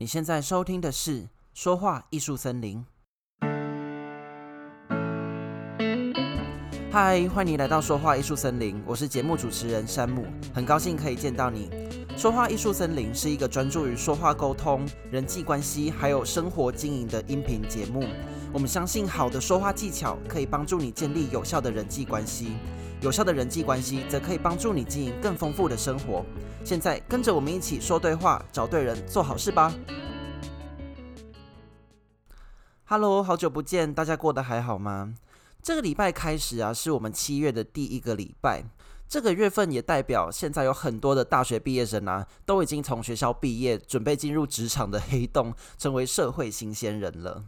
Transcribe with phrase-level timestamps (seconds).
[0.00, 1.22] 你现在收听的是
[1.52, 2.86] 《说话艺术森林》。
[6.88, 10.24] 嗨，欢迎来到《说话艺术森林》，我是节目主持人山姆，
[10.54, 11.68] 很高兴可以见到你。
[12.16, 18.04] 《说话艺术森林》是一个专注于说话沟通、人际关系还有生活经营的音频节目。
[18.52, 22.52] 我们相信，好的说话技巧可以帮助你建立有效的人际关系，
[23.00, 26.24] 有效的人际关系则可以帮助你经营更丰富的生活。
[26.64, 29.72] 现在跟着我们一起说对话，找对人，做好事吧。
[32.86, 35.14] Hello，好久不见，大家过得还好吗？
[35.62, 38.64] 这个礼拜开始啊，是我们七月的第一个礼拜。
[39.08, 47.44] 这个月份也代表现在有很多的大学毕业生啊，都已经从学校毕业，准备进入职场的黑洞，成为社会新鲜人了。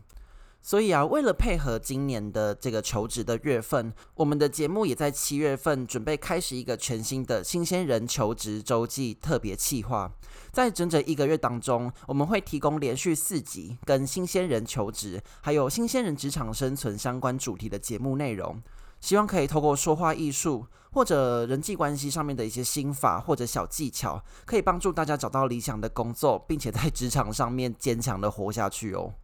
[0.62, 10.12] 所以啊，为了配合今年的这个求职的月份，我们的节目也在七月份准备开始一个全新的新鲜人求职周记特别企划。
[10.52, 18.60] 在整整一个月当中，我们会提供连续四集跟新鲜人求职，还有新鲜人职场生存相关主题的节目内容。
[19.00, 29.14] 希望可以透过说话艺术或者人际关系上面的一些心法或者小技巧，可以帮助大家找到理想的工作，并且在职场上面坚强的活下去哦。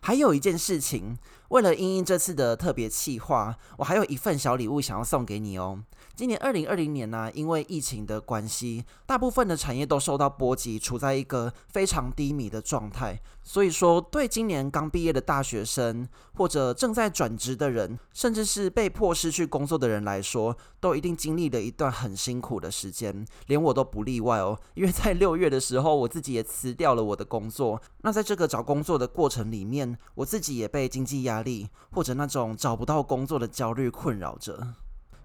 [0.00, 1.16] 还有一件事情，
[1.50, 5.82] 为了英英这次的特别企划，我还有一份小礼物想要送给你哦。
[6.14, 13.20] 今年二零二零年呢、因为疫情的关系，大部分的产业都受到波及，处在一个非常低迷的状态。
[13.42, 24.56] 所以说，对今年刚毕业的大学生，或者正在转职的人，甚至是被迫失去工作的人来说，都一定经历了一段很辛苦的时间，连我都不例外哦。
[24.74, 27.80] 因为在六月的时候，我自己也辞掉了我的工作。
[28.02, 34.74] 那在这个找工作的过程里面，我自己也被经济压力或者那种找不到工作的焦虑困扰着。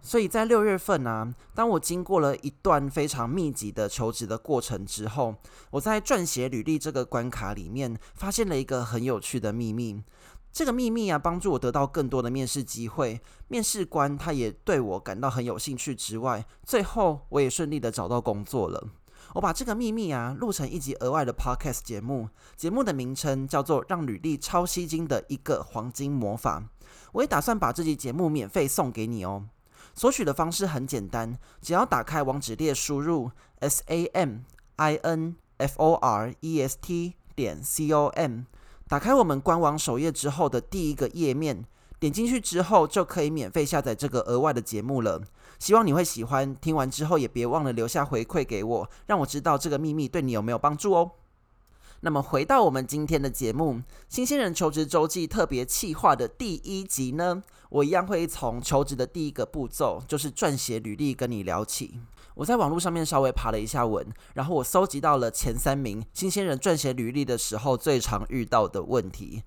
[0.01, 5.33] 所以在六月份啊，当我经过了一段非常密集的求职的过程之后，
[5.71, 10.03] 我在撰写履历这个关卡里面，发现了一个很有趣的秘密。
[10.51, 18.87] 这个秘密啊，帮助我得到更多的面试机会，面试官他也对我感到很有兴趣之外，最后我也顺利的找到工作了。
[19.33, 26.59] 我把这个秘密啊录成一集额外的 podcast 节目，节目的名称叫做《让履历超吸睛的一个黄金魔法》。
[27.11, 29.45] 我也打算把这集节目免费送给你哦。
[29.93, 34.39] 索取的方式很简单，只要打开网址列，输入 s a m
[34.75, 38.41] i n f o r e s t 点 c o m，
[38.87, 41.65] 打开我们官网首页之后的第一个页面，
[42.05, 45.19] 点进去之后就可以免费下载这个额外的节目了。
[45.57, 51.13] 希望你会喜欢，听完之后也别忘了留下回馈给我，让我知道这个秘密对你有没有帮助哦。
[52.01, 53.73] 那么回到我们今天的节目，
[54.07, 61.99] 《新鲜人求职周记》特别企划的第一集呢，我一样会从求职的第一个步骤，就是撰写履历跟你聊起。
[62.35, 64.05] 我在网络上面稍微爬了一下文，
[64.35, 69.41] 然后我搜集到了前三名新鲜人撰写履历的时候最常遇到的问题。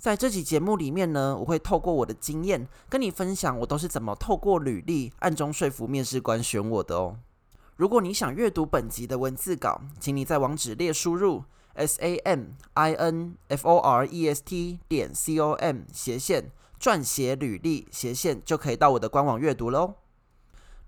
[0.00, 7.18] 在这期节目里面呢，我会透过我的经验跟你分享，我都是怎么透过履历暗中说服面试官选我的哦。
[7.76, 11.44] 如果你想阅读本集的文字稿，请你在网址列输入。
[11.74, 16.50] S A M I N F O R E S T 点 C O M 斜线
[16.80, 19.94] 撰写履历斜线就可以到我的官网阅读喽。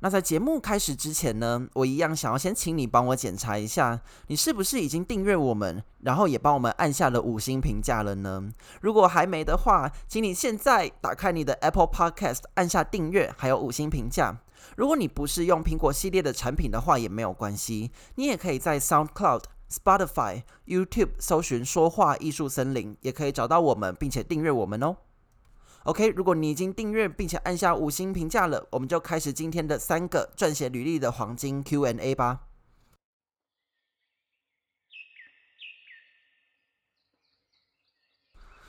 [0.02, 8.50] 那在节目开始之前呢，我一样想要先请你帮我检查一下，你是不是已经订阅我们，然后也帮我们按下了五星评价了呢？
[8.80, 14.36] 如果还没的话，请你现在打开你的 Apple Podcast，按下订阅，还有五星评价。
[14.76, 19.44] 如果你不是用苹果系列的产品的话，也没有关系，你也可以在 SoundCloud。
[19.72, 24.94] Spotify、YouTube 搜寻“说话艺术森林”，也可以找到我们，并且订阅我们哦。
[25.84, 32.42] OK，如果你已经订阅并且按下五星评价了，我们就开始今天的三个撰写履历的黄金 Q&A 吧。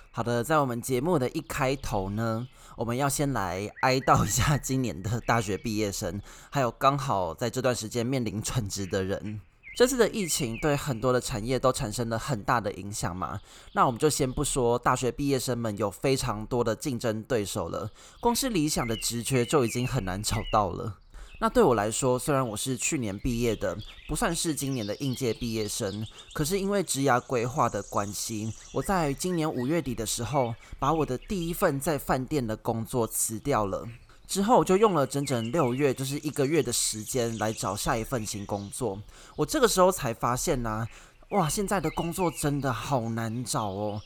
[0.10, 2.48] 好的，在我们节目的一开头呢，
[2.78, 6.20] 我们要先来哀悼一下今年的大学毕业生，
[6.52, 9.42] 还有刚好在这段时间面临转职的人。
[9.76, 13.40] 这次的疫情对很多的产业都产生了很大的影响嘛，
[13.74, 17.90] 那我们就先不说大学毕业生们有非常多的竞争对手了，
[18.20, 21.00] 光是理想的职缺就已经很难找到了。
[21.40, 23.76] 那对我来说，虽然我是去年毕业的，
[24.08, 33.86] 不算是今年的应届毕业生，可是因为职涯规划的关系，我在今年五月底的时候，把我的第一份在饭店的工作辞掉了。
[34.28, 39.00] 之后我就用了整整六月，就是一个月的时间来找下一份新工作。
[39.36, 40.88] 我这个时候才发现呢，
[41.30, 44.02] 哇，现在的工作真的好难找哦！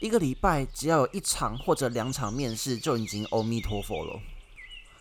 [0.00, 4.20] 一个礼拜只要有一场或者两场面试，就已经阿弥陀佛了。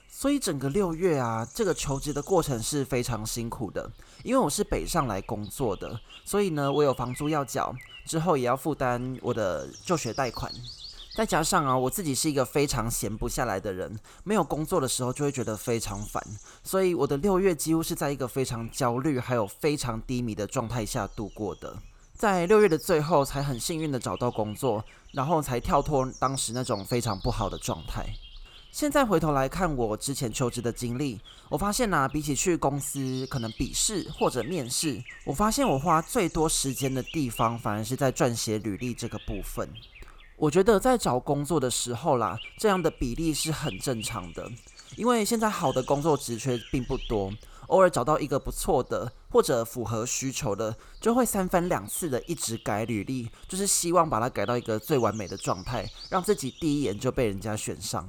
[0.10, 3.90] 所以整个六月啊，这个求职的过程是非常辛苦的，
[4.24, 7.76] 因为我是北上来工作的，所以呢，我有房租要缴，
[8.06, 10.52] 之后也要负担我的就学贷款。
[11.18, 16.24] 再加上啊，我自己是一个非常闲不下来的人，没有工作的时候就会觉得非常烦，
[16.64, 21.76] 所以我的六月几乎是在一个非常焦虑还有非常低迷的状态下度过的。
[22.14, 28.06] 在六月的最后，才很幸运的找到工作，然后才跳脱当时那种非常不好的状态。
[28.72, 31.20] 现在回头来看我之前求职的经历，
[31.50, 39.68] 我发现啊，比起去公司可能笔试或者面试，我发现我花最多时间的地方，反而是在撰写履历这个部分。
[40.38, 44.48] 我觉得在找工作的时候啦，这样的比例是很正常的，
[44.96, 47.34] 因为现在好的工作职缺并不多，
[47.70, 58.08] 偶尔找到一个不错的或者符合需求的，就会三番两次的一直改履历，就是希望把它改到一个最完美的状态，让自己第一眼就被人家选上。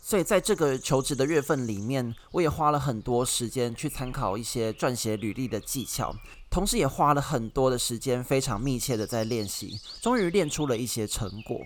[0.00, 6.16] 所以在这个求职的月份里面，我也花了很多时间去参考一些撰写履历的技巧。
[6.52, 11.58] 同时也花了很多的时间，非常密切的在练习，终于练出了一些成果。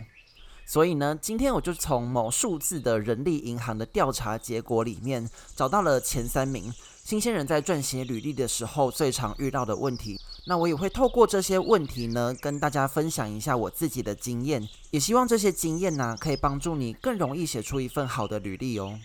[0.65, 6.73] 所以呢，今天我就从某数字的人力银行的调查结果里面，找到了前三名
[7.03, 10.17] 新鲜人在撰写履历的时候最常遇到的问题。
[10.47, 18.97] 那我也会透过这些问题呢，跟大家分享一下我自己的经验，也希望这些经验呢，可以帮助你更容易写出一份好的履历哦。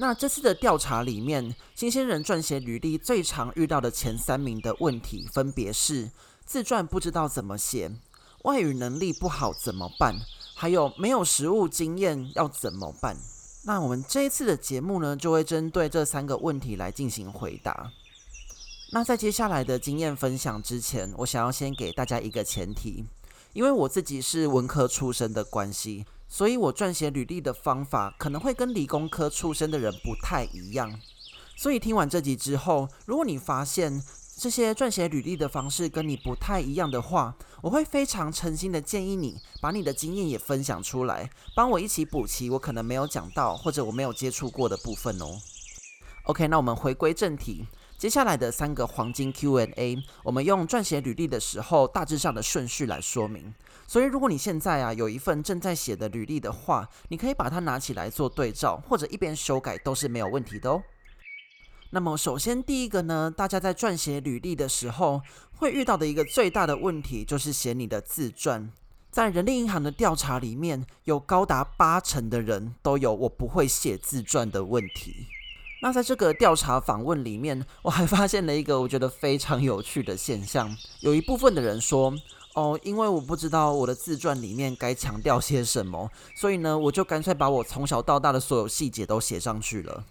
[0.00, 6.08] 那这次的调查里面，新鲜人撰写履历最常遇到的前三名的问题，分别是
[6.46, 7.90] 自传不知道怎么写，
[8.44, 10.14] 外语能力不好怎么办，
[10.54, 13.16] 还有没有实务经验要怎么办？
[13.64, 17.90] 那我们这一次的节目呢，就会针对这三个问题来进行回答。
[18.92, 23.04] 那在接下来的经验分享之前，我想要先给大家一个前提，
[23.52, 26.06] 因为我自己是文科出身的关系。
[26.28, 31.00] 所以我撰写履历的方法可能会跟理工科出身的人不太一样。
[31.56, 34.02] 所以听完这集之后，如果你发现
[34.36, 45.40] 这些撰写履历的方式跟你不太一样的话，我会非常诚心的建议你把你的经验也分享出来，帮我一起补齐我可能没有讲到或者我没有接触过的部分哦。
[46.24, 47.66] OK，那我们回归正题，
[47.98, 53.52] 接下来的三个黄金 Q&A，我们用撰写履历的时候大致上的顺序来说明。
[53.88, 60.80] 所以，如果你现在啊有一份正在写的履历的话，你可以把它拿起来做对照，或者一边修改都是没有问题的哦。
[61.90, 65.20] 那么，首先第一个呢，大家在撰写履历的时候
[65.56, 68.70] 会遇到的一个最大的问题，就是写你的自传。
[69.10, 75.26] 在人力银行的调查里面，有高达八成的人都有我不会写自传的问题。
[75.80, 82.14] 那在这个调查访问里面，我还发现了一个我觉得非常有趣的现象，有一部分的人说。
[82.54, 90.04] 哦，因为我不知道我的自传里面该强调些什么，所以呢，我就干脆把我从小到大的所有细节都写上去了。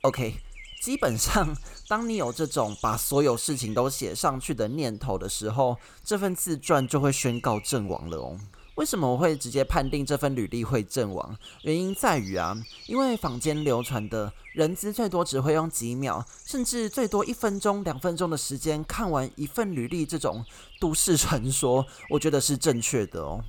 [0.00, 0.36] OK，
[0.80, 1.54] 基本上，
[1.88, 8.38] 当你有这种把所有事情都写上去的念头的时候，这份自传就会宣告阵亡了哦。
[8.76, 11.36] 为什么我会直接判定这份履历会阵亡？
[11.62, 20.42] 原因在于啊，因为坊间流传的人资最多只会用几秒，甚至最多一分钟、两分钟的时间看完一份履历，这种
[20.80, 23.44] 都市传说，我觉得是正确的哦。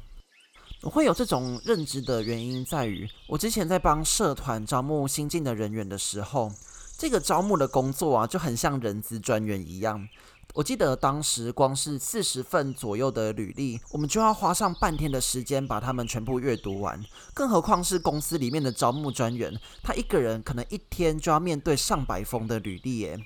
[0.82, 6.52] 我会有这种认知的原因在于，我之前在帮社团招募新进的人员的时候，
[6.98, 10.06] 这个招募的工作啊，就很像人资专员一样。
[10.54, 17.04] 我记得当时光是四十份左右的履历，我们就要花上半天的时间把它们全部阅读完。
[17.34, 19.52] 更何况是公司里面的招募专员，
[19.82, 23.20] 他一个人可能一天就要面对上百封的履历耶。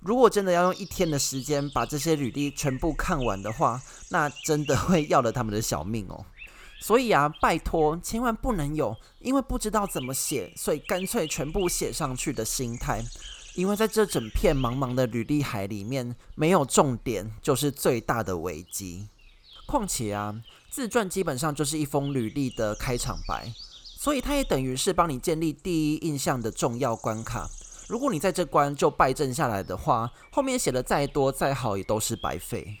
[0.00, 6.24] 如果真的要用一天的时间把这些履历全部看完的话，那真的会要了他们的小命哦。
[6.80, 13.04] 所以啊，拜托，千万不能有因为不知道怎么写，所以干脆全部写上去的心态。
[13.54, 19.08] 因为在这整片茫茫的履历海里面，没有重点就是最大的危机。
[19.66, 23.52] 况且啊，自传基本上就是一封履历的开场白，
[23.96, 27.48] 所以它也等于是帮你建立第一印象的重要关卡。
[27.88, 32.78] 如果你在这关就败阵下来的话，后面写的再多再好也都是白费。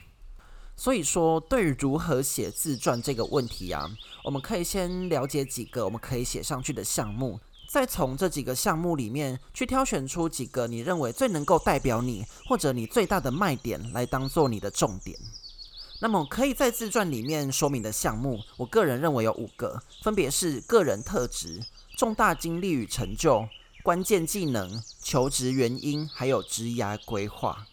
[0.74, 3.90] 所以说，对于如何写自传这个问题啊，
[4.24, 7.38] 我们可以先了解几个我们可以写上去的项目。
[7.72, 15.18] 再从这几个项目里面去挑选出几个你认为最能够代表你或者你最大的卖点来当做你的重点。
[15.98, 21.62] 那么可以在自传里面说明的项目，我个人认为有五个，分别是个人特质、
[21.96, 23.48] 重大经历与成就、
[23.82, 27.66] 关键技能、求职原因，还有职涯规划。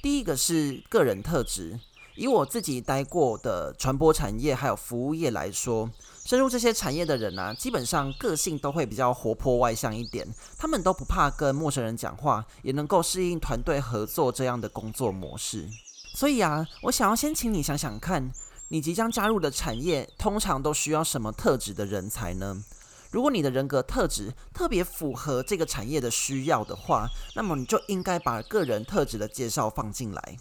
[0.00, 1.80] 第一个是个人特质，
[2.14, 5.90] 以我自己待过的传播产业还有服务业来说，
[6.24, 10.26] 深入这些产业的人啊，基本上个性都会比较活泼外向一点，
[10.58, 15.68] 他们都不怕跟陌生人讲话，也能够适应团队合作这样的工作模式。
[16.14, 18.30] 所以啊，我想要先请你想想看，
[18.68, 22.62] 你即将加入的产业通常都需要什么特质的人才呢？
[23.10, 30.38] 如果你的人格特质特别符合这个产业的需要的话，那么你就应该把个人特质的介绍放进来。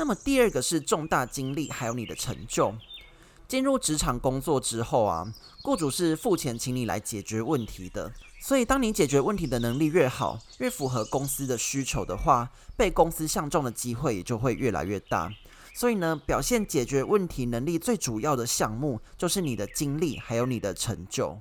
[0.00, 2.74] 那么第二个是重大经历，还有你的成就。
[3.46, 5.30] 进入职场工作之后啊，
[5.62, 8.10] 雇主是付钱请你来解决问题的。
[8.40, 15.30] 所以当你解决问题的能力越好，越符合公司的需求的话，被公司相中的机会也就会越来越大。
[15.74, 21.38] 所以呢，表现解决问题能力最主要的项目就是你的经历，还有你的成就。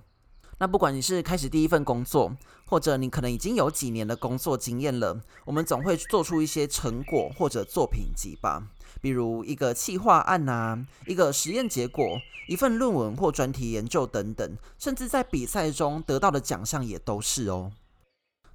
[0.59, 2.35] 那不管你是开始第一份工作，
[2.65, 8.67] 或者你可能已经有几年的工作经验了，我们总会做出一些成果或者作品集吧，
[9.01, 17.71] 比如一个企划案啊，一个实验结果，一份论文或专题研究等等，甚至在比赛中得到的奖项也都是哦。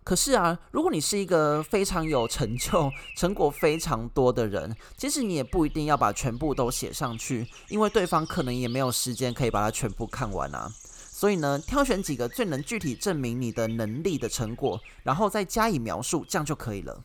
[0.05, 10.71] 可是啊，如果你是一个非常有成就、成果非常多的人，其实你也不一定要把全部都写上去，因为对方可能也没有时间可以把它全部看完啊。
[11.17, 17.05] 所以呢，挑选几个最能具体证明你的能力的成果，然后再加以描述，这样就可以了。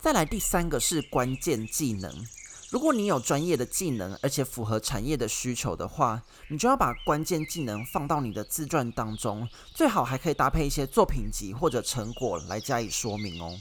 [0.00, 2.12] 再来第三个是关键技能。
[2.70, 13.56] 如果你有专业的技能，而且符合产业的需求的话，你就要把关键技能放到你的自传当中，最好还可以搭配一些作品集或者成果来加以说明哦。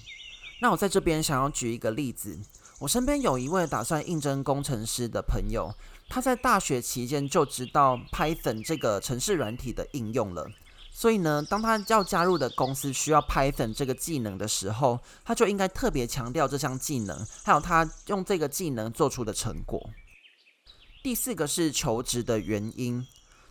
[0.62, 2.39] 那我在这边想要举一个例子，
[2.80, 5.75] 我身边有一位打算应征工程师的朋友。
[6.08, 10.50] 他在大学期间就知道 Python 这个程式软体的应用了，
[10.92, 19.90] 所以呢，当他要加入的公司需要 Python 这个技能的时候，他就应该特别强调这项技能，还有他用这个技能做出的成果。
[21.04, 23.06] 第四个是求职的原因，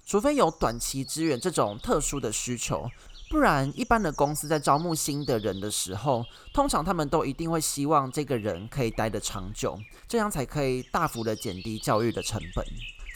[0.06, 2.90] 除非有短期支援这种特殊的需求。
[3.30, 9.76] 不然，一般的公司在招募新的人的时候，通常他们都一定会希望这个人可以待得长久，
[10.06, 12.64] 这样才可以大幅的减低教育的成本。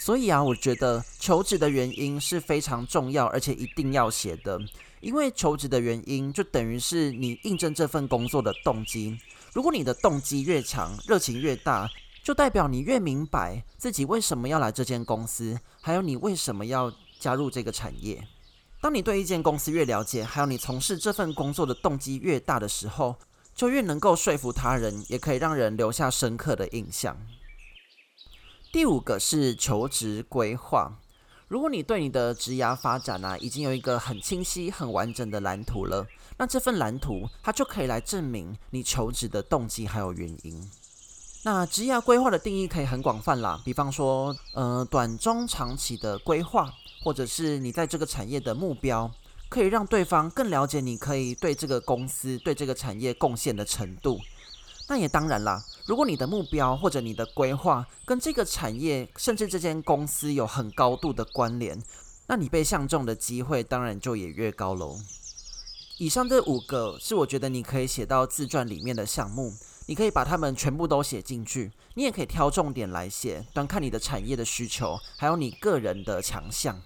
[0.00, 4.58] 所以啊，我觉得求职的原因是非常重要，而且一定要写的，
[5.00, 9.16] 因为求职的原因就等于是你应征这份工作的动机。
[9.52, 11.88] 如果你的动机越强，热情越大，
[12.24, 18.26] 就代表你越明白自己为什么要来这间公司，还有你为什么要加入这个产业。
[18.80, 23.16] 当你对一间公司越了解，还有你从事这份工作的动机越大的时候，
[23.54, 27.16] 就越能够说服他人，也可以让人留下深刻的印象。
[28.70, 31.00] 第五个是求职规划。
[31.48, 36.06] 如果你对你的职涯发展啊，已经有一个很清晰、很完整的蓝图了，
[36.36, 40.70] 那这份蓝图它就可以来证明你求职的动机还有原因。
[41.42, 46.72] 那职涯规划的定义可以很广泛啦，比方说，呃，短中长期的规划。
[47.02, 49.10] 或者是你在这个产业的目标，
[49.48, 54.18] 可以让对方更了解你可以对这个公司、对这个产业贡献的程度。
[54.88, 61.82] 那也当然啦，如果你的目标或者你的规划跟这个产业甚至这间公司有很高度的关联，
[62.26, 64.98] 那你被相中的机会当然就也越高喽。
[65.98, 69.52] 以上这五个是我觉得你可以写到自传里面的项目，
[69.88, 76.78] 你可以把它们全部都写进去，你也可以挑重点来写，端看你的产业的需求，还有你个人的强项。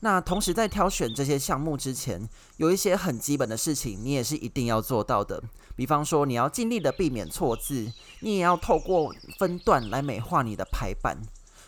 [0.00, 5.42] 那同时在挑选这些项目之前，有一些很基本的事情，你也是一定要做到的。
[5.76, 11.18] 比方说，你要尽力的避免错字，你也要透过分段来美化你的排版。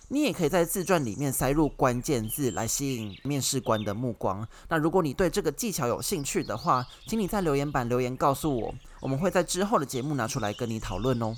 [0.09, 4.47] 你也可以在自传里面塞入关键字来吸引面试官的目光。
[4.69, 11.35] 那如果你对这个技巧有兴趣的话，请你在留言板留言告诉我，我们会在之后的节目拿出来跟你讨论哦。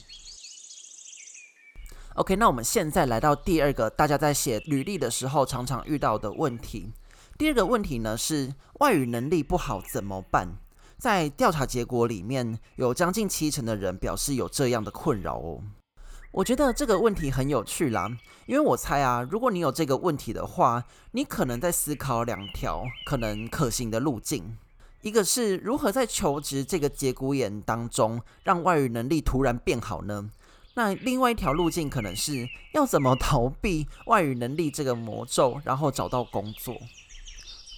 [2.17, 6.93] OK，那我们现在来到第二个大家在写履历的时候常常遇到的问题。
[7.39, 10.57] 第二个问题呢是外语能力不好怎么办？
[10.99, 15.63] 在调查结果里面有将近七成的人表示有这样的困扰哦。
[16.37, 18.15] 我觉得这个问题很有趣啦，
[18.45, 24.59] 因为我猜啊，如果你有这个问题的话，你可能在思考两条可能可行的路径。
[25.01, 30.29] 一个是如何在求职这个节骨眼当中让外语能力突然变好呢？
[30.75, 36.77] 那另外一条路径可能是要怎么逃避外语能力这个魔咒，然后找到工作。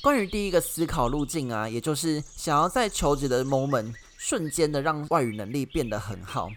[0.03, 6.51] 关于第一个思考路径啊，也就是想要在求职的 moment 瞬间的让外语能力变得很好。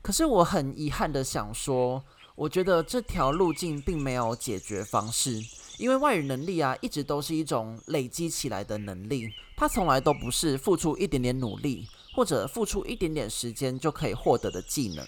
[0.00, 2.02] 可是我很遗憾的想说，
[2.34, 5.42] 我觉得这条路径并没有解决方式，
[5.76, 15.06] 因为外语能力啊，一直都是一种累积起来的能力，它从来都不是付出一点点努力或者付出一点点时间就可以获得的技能。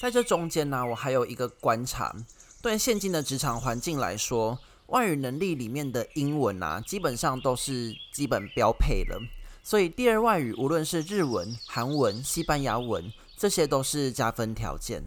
[0.00, 2.14] 在这中间呢，我还有一个观察，
[2.62, 9.20] 对现今的职场环境来说，外语能力里面的英文啊，基本上都是基本标配了。
[9.62, 15.02] 所以第二外语，无论是日文、韩文、西班牙文，这些都是加分条件。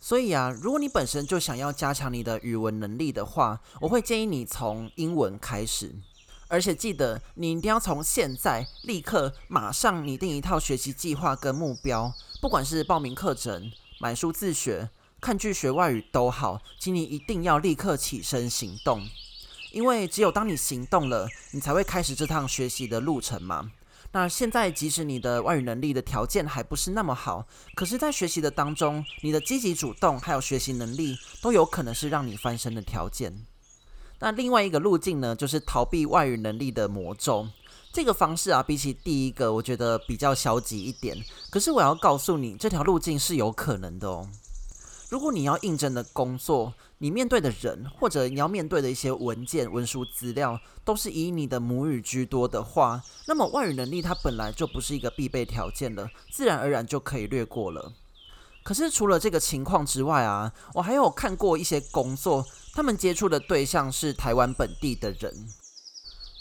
[0.00, 5.94] 所以啊，如果你本身就想要加强你的语文能力的话，我会建议你从英文开始。
[6.48, 13.70] 而且记得，你一定要从现在立刻马上拟定一套学习计划跟目标，不管是报名课程、
[14.00, 19.06] 买书自学、看剧学外语都好，请你一定要立刻起身行动。
[19.70, 23.70] 因为只有当你行动了，你才会开始这趟学习的路程嘛。
[24.14, 27.44] 那现在即使你的外语能力的条件还不是那么好，
[27.74, 33.44] 可是，在学习的当中，你的积极主动还有学习能力，都有可能是让你翻身的条件。
[34.20, 37.48] 那另外一个路径呢，就是逃避外语能力的魔咒。
[37.92, 41.16] 这个方式啊，比起第一个，我觉得比较消极一点。
[41.50, 44.28] 可是我要告诉你，这条路径是有可能的哦。
[45.14, 57.92] 如果你要应征的工作，你面对的人或者你要面对的一些文件、文书资料，都是以你的母语居多的话，那么外语能力它本来就不是一个必备条件了，自然而然就可以略过了。
[58.64, 65.46] 可是除了这个情况之外啊，我还有看过一些工作，他们接触的对象是台湾本地的人。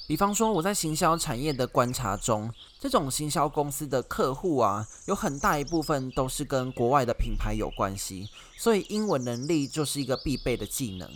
[0.05, 11.10] 比方说，我在行销产业的观察中，这种行销公司的客户啊，有很大一部分都是跟国外的品牌有关系，所以英文能力就是一个必备的技能。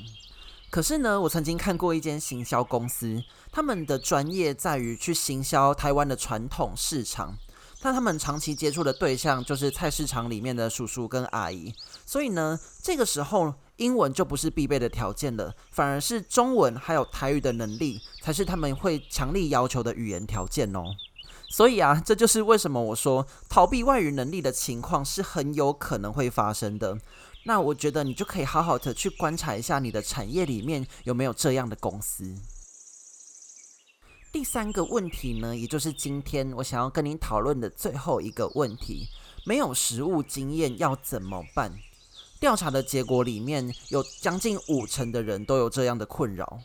[0.70, 7.38] 可是呢，我曾经看过一间行销公司，他们的专业在于去行销台湾的传统市场，
[7.82, 11.74] 但他们长期接触的对象就是菜市场里面的叔叔跟阿姨，
[12.06, 13.54] 所以呢，这个时候。
[13.78, 20.84] 英文就不是必备的条件了，反而是中文还有台语的能力才是他们会强力要求的语言条件哦。
[21.50, 26.98] 所以啊，这就是为什么我说逃避外语能力的情况是很有可能会发生的。
[27.46, 32.36] 那我觉得你就可以好好的去观察一下你的产业里面有没有这样的公司。
[34.34, 39.08] 第三个问题呢，也就是今天我想要跟你讨论的最后一个问题：
[39.46, 41.72] 没有实务经验要怎么办？
[42.40, 46.60] 调查的结果里面有将近五成的人都有这样的困扰。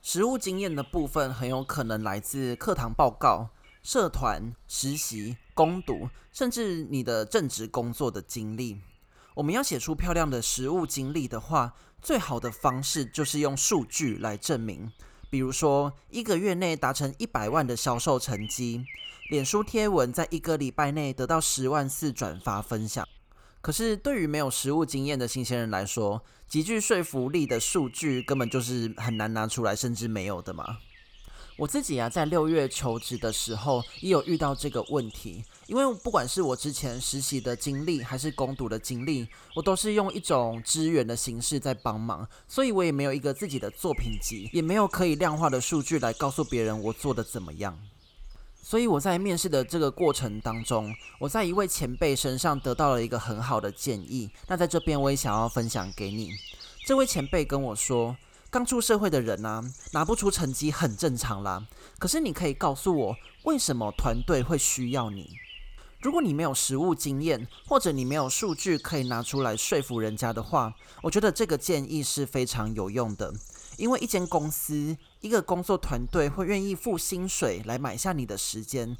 [0.00, 3.50] 实务经验的部分很有可能来自课堂报告、
[3.82, 8.80] 社团、实习、攻读，甚至你的正职工作的经历。
[9.34, 14.92] 我们要写出漂亮的实务经历的话，最好的方式就是用数据来证明。
[15.28, 18.84] 比如说，一个月内达成一百万的销售成绩，
[19.28, 23.06] 脸书贴文在一个礼拜内得到十万次转发分享。
[23.60, 30.78] 可是，对于没有实务经验的新鲜人来说，极具说服力的数据根本就是很难拿出来，甚至没有的嘛。
[31.56, 35.44] 我自己啊，在六月求职的时候，也有遇到这个问题。
[35.66, 47.76] 因为不管是我之前实习的经历，还是攻读的经历，我都是用一种支援的形式在帮忙，所以我也没有一个自己的作品集，也没有可以量化的数据来告诉别人我做的怎么样。
[48.68, 54.30] 所以我在面试的这个过程当中，我在一位前辈身上得到了一个很好的建议。
[54.46, 56.32] 那在这边我也想要分享给你。
[56.86, 58.14] 这位前辈跟我说，
[58.50, 61.66] 刚出社会的人啊，拿不出成绩很正常啦。
[61.98, 65.30] 可是你可以告诉我，为什么团队会需要你？
[66.02, 73.32] 如果你没有实务经验，或者你没有数据可以拿出来说服人家的话，我觉得这个建议是非常有用的。
[73.78, 78.96] 因为一间公司，一个工作团队会愿意付薪水来买下你的时间，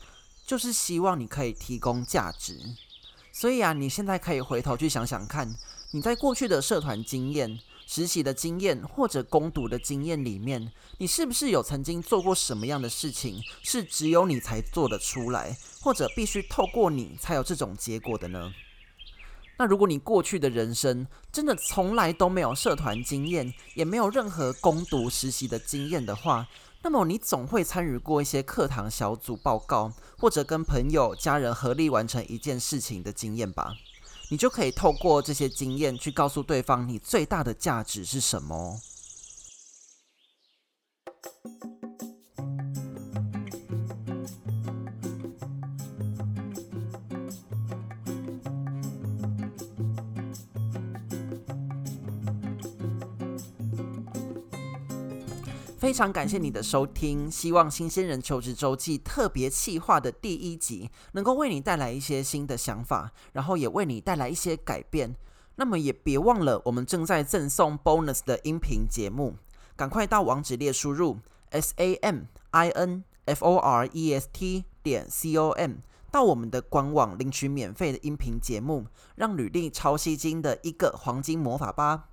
[0.47, 2.59] 就是希望你可以提供价值。
[3.33, 5.53] 所以啊，你现在可以回头去想想看，
[5.91, 18.53] 你在过去的社团经验、实习的经验或者攻读的经验里面，你是不是有曾经做过什么样的事情，是只有你才做得出来，或者必须透过你才有这种结果的呢？
[19.59, 26.47] 那如果你过去的人生真的从来都没有社团经验，也没有任何攻读实习的经验的话，
[26.83, 33.75] 那么你总会参与过一些课堂小组报告，或者跟朋友、家人合力完成一件事情的经验吧？
[34.31, 38.81] 你就可以透过这些经验去告诉对方你最大的价值是什么。
[55.89, 65.17] 非常感谢你的收听，希望新鲜人求职周记特别企划的第一集能够为你带来一些新的想法，然后也为你带来一些改变。
[65.57, 69.37] 那么也别忘了，我们正在赠送 bonus 的音频节目，
[69.77, 71.21] 赶快到网址列输入
[71.53, 75.77] s a m i n f o r e s t 点 c o m。
[76.11, 78.85] 到我们的官网领取免费的音频节目，
[79.17, 82.11] 让履历超吸睛的一个黄金魔法吧。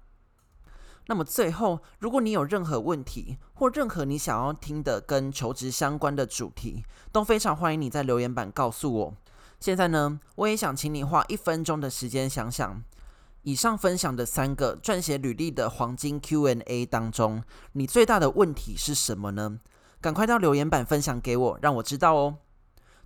[1.07, 9.13] 那么最后，如果你有任何问题，或任何你想要听的跟求职相关的主题，都非常欢迎你在留言板告诉我。
[9.59, 12.83] 现在呢，我也想请你花一分钟的时间想想，
[13.43, 19.59] 以上分享的三个撰写履历的黄金 Q&A 当中，你最大的问题是什么呢？
[20.01, 22.37] 赶快到留言板分享给我，让我知道哦。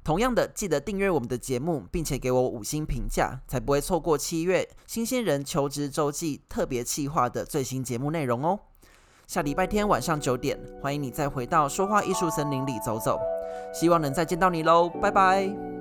[0.04, 8.60] 同样的，记得订阅我们的节目，并且给我五星评价，才不会错过七月新鲜人求职周记特别企划的最新节目内容哦。
[9.28, 13.20] 下礼拜天晚上九点，欢迎你再回到说话艺术森林里走走，
[13.74, 15.79] 希望能再见到你喽，拜拜。